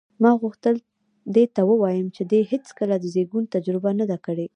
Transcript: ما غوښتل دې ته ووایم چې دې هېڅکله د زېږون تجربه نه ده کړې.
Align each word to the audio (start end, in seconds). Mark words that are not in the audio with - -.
ما 0.21 0.31
غوښتل 0.41 0.75
دې 1.35 1.45
ته 1.55 1.61
ووایم 1.69 2.07
چې 2.15 2.21
دې 2.31 2.39
هېڅکله 2.51 2.95
د 2.99 3.05
زېږون 3.13 3.43
تجربه 3.55 3.91
نه 3.99 4.05
ده 4.09 4.17
کړې. 4.25 4.47